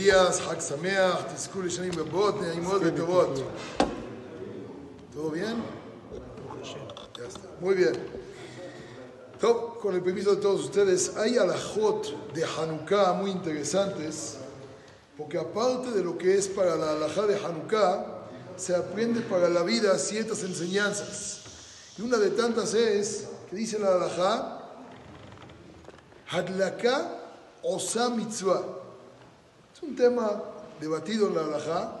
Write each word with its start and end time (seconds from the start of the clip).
días, 0.00 0.40
Hak 0.40 0.62
Sameach, 0.62 1.28
Tizkul 1.28 1.68
Shanim 1.68 1.94
Bebot, 1.94 2.40
Neimot 2.40 2.82
Betobot. 2.82 3.44
¿Todo 5.12 5.30
bien? 5.30 5.62
Ya 7.18 7.26
está. 7.26 7.48
Muy 7.60 7.74
bien. 7.74 7.92
Top, 9.38 9.78
con 9.78 9.94
el 9.94 10.02
permiso 10.02 10.34
de 10.34 10.40
todos 10.40 10.64
ustedes, 10.64 11.16
hay 11.18 11.36
alajot 11.36 12.32
de 12.32 12.44
Hanukkah 12.44 13.12
muy 13.12 13.30
interesantes, 13.30 14.38
porque 15.18 15.36
aparte 15.36 15.90
de 15.90 16.02
lo 16.02 16.16
que 16.16 16.34
es 16.34 16.48
para 16.48 16.76
la 16.76 16.92
alajá 16.92 17.26
de 17.26 17.36
Hanukkah, 17.36 18.06
se 18.56 18.74
aprende 18.74 19.20
para 19.20 19.50
la 19.50 19.62
vida 19.62 19.98
ciertas 19.98 20.42
enseñanzas. 20.44 21.40
Y 21.98 22.02
una 22.02 22.16
de 22.16 22.30
tantas 22.30 22.72
es, 22.72 23.26
que 23.50 23.56
dice 23.56 23.78
la 23.78 23.96
alajá, 23.96 24.62
Hadlaka 26.30 27.18
Osa 27.62 28.08
Mitzvah. 28.08 28.80
Es 29.80 29.88
un 29.88 29.96
tema 29.96 30.42
debatido 30.78 31.28
en 31.28 31.36
la 31.36 31.40
alajá, 31.40 31.92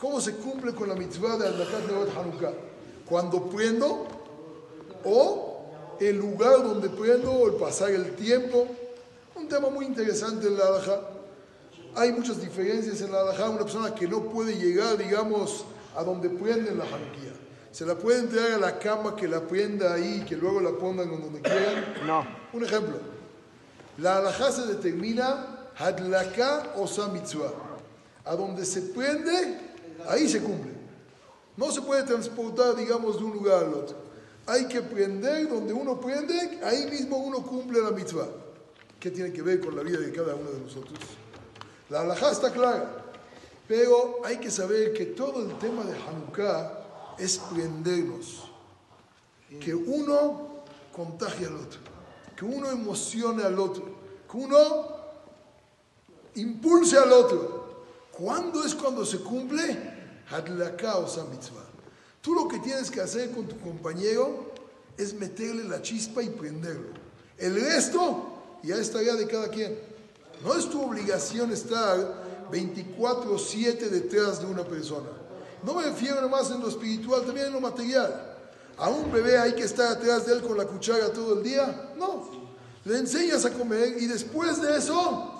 cómo 0.00 0.20
se 0.20 0.34
cumple 0.34 0.74
con 0.74 0.88
la 0.88 0.96
mitzvah 0.96 1.36
de 1.36 1.46
Hadlakat 1.46 1.86
Neot 1.86 2.16
Hanukkah. 2.16 2.52
Cuando 3.08 3.48
prendo 3.48 4.08
o 5.04 5.60
el 6.00 6.16
lugar 6.16 6.64
donde 6.64 6.88
prendo 6.88 7.30
o 7.30 7.46
el 7.46 7.54
pasar 7.54 7.90
el 7.90 8.16
tiempo. 8.16 8.66
Un 9.36 9.46
tema 9.46 9.70
muy 9.70 9.86
interesante 9.86 10.48
en 10.48 10.58
la 10.58 10.66
alajá. 10.66 11.00
Hay 11.94 12.10
muchas 12.10 12.40
diferencias 12.40 13.00
en 13.02 13.12
la 13.12 13.20
alajá. 13.20 13.50
Una 13.50 13.60
persona 13.62 13.94
que 13.94 14.08
no 14.08 14.24
puede 14.24 14.56
llegar, 14.56 14.98
digamos, 14.98 15.64
a 15.96 16.02
donde 16.02 16.28
prenden 16.30 16.76
la 16.76 16.86
Hanukkah. 16.86 17.38
Se 17.70 17.86
la 17.86 17.94
puede 17.94 18.18
entregar 18.18 18.50
a 18.54 18.58
la 18.58 18.78
cama 18.80 19.14
que 19.14 19.28
la 19.28 19.42
prenda 19.42 19.94
ahí 19.94 20.22
y 20.22 20.24
que 20.24 20.36
luego 20.36 20.60
la 20.60 20.72
pongan 20.72 21.08
donde 21.08 21.40
quieran. 21.40 21.94
No. 22.04 22.26
Un 22.52 22.64
ejemplo. 22.64 22.96
La 23.98 24.16
alajá 24.16 24.50
se 24.50 24.66
determina 24.66 25.57
hadlaka 25.78 26.74
o 26.76 26.86
mitzvah. 27.12 27.52
A 28.24 28.36
donde 28.36 28.64
se 28.64 28.82
prende, 28.82 29.58
ahí 30.08 30.28
se 30.28 30.40
cumple. 30.40 30.72
No 31.56 31.72
se 31.72 31.80
puede 31.80 32.02
transportar, 32.02 32.76
digamos, 32.76 33.18
de 33.18 33.24
un 33.24 33.32
lugar 33.32 33.64
al 33.64 33.74
otro. 33.74 33.96
Hay 34.46 34.66
que 34.66 34.80
prender 34.82 35.48
donde 35.48 35.72
uno 35.72 36.00
prende, 36.00 36.60
ahí 36.62 36.86
mismo 36.86 37.18
uno 37.18 37.42
cumple 37.42 37.80
la 37.80 37.90
mitzvah. 37.90 38.28
¿Qué 39.00 39.10
tiene 39.10 39.32
que 39.32 39.42
ver 39.42 39.60
con 39.60 39.76
la 39.76 39.82
vida 39.82 39.98
de 39.98 40.12
cada 40.12 40.34
uno 40.34 40.50
de 40.50 40.60
nosotros? 40.60 40.98
La 41.88 42.00
alajá 42.00 42.32
está 42.32 42.52
clara, 42.52 43.04
pero 43.66 44.20
hay 44.24 44.38
que 44.38 44.50
saber 44.50 44.92
que 44.92 45.06
todo 45.06 45.42
el 45.42 45.56
tema 45.58 45.84
de 45.84 45.96
Hanukkah 45.96 47.16
es 47.18 47.38
prendernos. 47.38 48.50
Que 49.60 49.74
uno 49.74 50.64
contagie 50.92 51.46
al 51.46 51.56
otro, 51.56 51.80
que 52.36 52.44
uno 52.44 52.70
emocione 52.70 53.42
al 53.42 53.58
otro, 53.58 53.84
que 54.30 54.36
uno 54.36 54.97
impulse 56.40 56.96
al 56.96 57.12
otro. 57.12 57.84
¿Cuándo 58.12 58.64
es 58.64 58.74
cuando 58.74 59.04
se 59.04 59.18
cumple? 59.18 59.96
Hadlaka 60.30 60.98
o 60.98 61.02
mitzvah. 61.30 61.64
Tú 62.20 62.34
lo 62.34 62.48
que 62.48 62.58
tienes 62.58 62.90
que 62.90 63.00
hacer 63.00 63.30
con 63.30 63.46
tu 63.46 63.58
compañero 63.60 64.52
es 64.96 65.14
meterle 65.14 65.64
la 65.64 65.80
chispa 65.80 66.22
y 66.22 66.28
prenderlo. 66.28 66.88
El 67.38 67.54
resto 67.54 68.58
ya 68.62 68.76
es 68.76 68.90
tarea 68.90 69.14
de 69.14 69.26
cada 69.26 69.48
quien. 69.48 69.78
No 70.44 70.54
es 70.54 70.68
tu 70.68 70.82
obligación 70.82 71.52
estar 71.52 72.48
24/7 72.50 73.88
detrás 73.88 74.40
de 74.40 74.46
una 74.46 74.64
persona. 74.64 75.08
No 75.62 75.74
me 75.74 75.84
refiero 75.84 76.20
nomás 76.20 76.50
en 76.50 76.60
lo 76.60 76.68
espiritual, 76.68 77.24
también 77.24 77.46
en 77.46 77.52
lo 77.52 77.60
material. 77.60 78.36
A 78.76 78.88
un 78.90 79.10
bebé 79.10 79.38
hay 79.38 79.54
que 79.54 79.64
estar 79.64 79.92
atrás 79.92 80.26
de 80.26 80.34
él 80.34 80.42
con 80.42 80.56
la 80.56 80.64
cuchara 80.64 81.12
todo 81.12 81.38
el 81.38 81.42
día. 81.42 81.92
No. 81.96 82.28
Le 82.84 82.98
enseñas 82.98 83.44
a 83.44 83.52
comer 83.52 84.00
y 84.00 84.06
después 84.06 84.60
de 84.62 84.76
eso, 84.76 85.37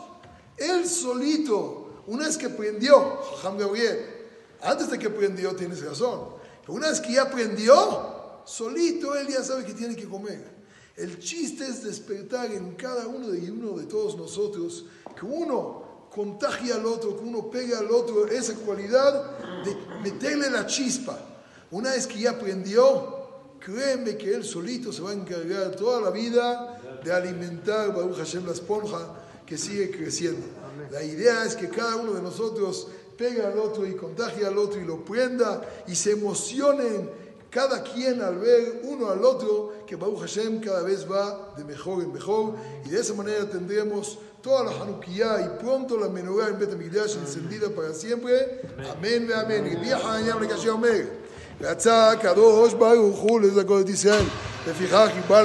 él 0.58 0.88
solito, 0.88 2.02
una 2.06 2.26
vez 2.26 2.36
que 2.36 2.48
prendió, 2.48 3.18
Jam 3.42 3.58
Gabriel, 3.58 4.04
antes 4.62 4.90
de 4.90 4.98
que 4.98 5.10
prendió 5.10 5.54
tienes 5.54 5.82
razón, 5.84 6.36
una 6.66 6.88
vez 6.90 7.00
que 7.00 7.12
ya 7.12 7.22
aprendió, 7.22 8.42
solito 8.44 9.14
él 9.14 9.28
ya 9.28 9.42
sabe 9.42 9.64
que 9.64 9.74
tiene 9.74 9.96
que 9.96 10.08
comer. 10.08 10.58
El 10.96 11.18
chiste 11.20 11.64
es 11.64 11.84
despertar 11.84 12.50
en 12.50 12.74
cada 12.74 13.06
uno 13.06 13.28
de 13.28 13.50
uno 13.50 13.78
de 13.78 13.84
todos 13.84 14.16
nosotros 14.16 14.86
que 15.18 15.24
uno 15.24 16.08
contagie 16.10 16.72
al 16.72 16.84
otro, 16.86 17.16
que 17.16 17.22
uno 17.22 17.50
pegue 17.50 17.74
al 17.74 17.90
otro 17.90 18.26
esa 18.26 18.54
cualidad 18.54 19.38
de 19.64 19.76
meterle 20.02 20.50
la 20.50 20.66
chispa. 20.66 21.18
Una 21.70 21.92
vez 21.92 22.06
que 22.06 22.18
ya 22.18 22.30
aprendió, 22.30 23.17
créeme 23.68 24.16
que 24.16 24.34
él 24.34 24.44
solito 24.44 24.90
se 24.92 25.02
va 25.02 25.10
a 25.10 25.12
encargar 25.12 25.72
toda 25.72 26.00
la 26.00 26.10
vida 26.10 26.80
de 27.04 27.12
alimentar 27.12 27.94
Baruch 27.94 28.16
Hashem 28.16 28.46
la 28.46 28.52
esponja 28.52 29.14
que 29.44 29.58
sigue 29.58 29.90
creciendo. 29.90 30.46
La 30.90 31.02
idea 31.02 31.44
es 31.44 31.54
que 31.54 31.68
cada 31.68 31.96
uno 31.96 32.14
de 32.14 32.22
nosotros 32.22 32.88
pegue 33.18 33.44
al 33.44 33.58
otro 33.58 33.86
y 33.86 33.94
contagie 33.94 34.46
al 34.46 34.56
otro 34.56 34.80
y 34.80 34.86
lo 34.86 35.04
prenda 35.04 35.60
y 35.86 35.94
se 35.94 36.12
emocionen 36.12 37.10
cada 37.50 37.82
quien 37.82 38.22
al 38.22 38.38
ver 38.38 38.80
uno 38.84 39.10
al 39.10 39.22
otro 39.22 39.74
que 39.86 39.96
Baruch 39.96 40.20
Hashem 40.20 40.60
cada 40.60 40.82
vez 40.82 41.10
va 41.10 41.52
de 41.56 41.64
mejor 41.64 42.02
en 42.02 42.12
mejor 42.12 42.54
y 42.86 42.88
de 42.88 43.00
esa 43.00 43.12
manera 43.12 43.48
tendremos 43.50 44.18
toda 44.40 44.64
la 44.64 44.70
Hanukkah 44.70 45.42
y 45.42 45.58
pronto 45.60 45.98
la 45.98 46.08
menorá 46.08 46.48
en 46.48 46.58
Bet 46.58 46.72
encendida 46.72 47.68
para 47.68 47.92
siempre. 47.92 48.62
Amén, 48.96 49.28
amén. 49.34 49.66
Y 49.66 49.76
רצה 51.60 52.10
הקדוש 52.10 52.74
ברוך 52.74 53.18
הוא 53.18 53.40
לזכות 53.40 53.84
את 53.84 53.88
ישראל. 53.88 54.24
לפיכך 54.68 55.08
קיבל 55.14 55.28